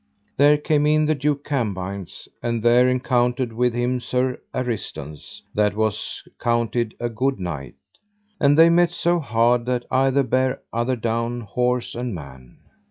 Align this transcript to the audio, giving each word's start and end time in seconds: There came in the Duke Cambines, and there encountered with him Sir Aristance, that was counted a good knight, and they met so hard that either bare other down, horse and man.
There 0.37 0.57
came 0.57 0.87
in 0.87 1.05
the 1.05 1.13
Duke 1.13 1.45
Cambines, 1.45 2.27
and 2.41 2.63
there 2.63 2.89
encountered 2.89 3.53
with 3.53 3.75
him 3.75 3.99
Sir 3.99 4.39
Aristance, 4.51 5.43
that 5.53 5.75
was 5.75 6.23
counted 6.39 6.95
a 6.99 7.07
good 7.07 7.39
knight, 7.39 7.75
and 8.39 8.57
they 8.57 8.69
met 8.71 8.89
so 8.89 9.19
hard 9.19 9.67
that 9.67 9.85
either 9.91 10.23
bare 10.23 10.61
other 10.73 10.95
down, 10.95 11.41
horse 11.41 11.93
and 11.93 12.15
man. 12.15 12.57